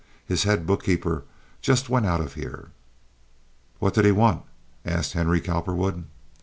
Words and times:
His 0.25 0.45
head 0.45 0.65
bookkeeper 0.65 1.25
just 1.61 1.87
went 1.87 2.07
out 2.07 2.21
of 2.21 2.33
here." 2.33 2.71
"What 3.77 3.93
did 3.93 4.03
he 4.03 4.11
want?" 4.11 4.41
asked 4.83 5.13
Henry 5.13 5.39
Cowperwood. 5.41 6.05